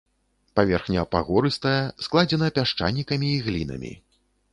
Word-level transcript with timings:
Паверхня 0.59 1.03
пагорыстая, 1.15 1.73
складзена 2.05 2.47
пясчанікамі 2.57 3.29
і 3.35 3.37
глінамі. 3.49 3.93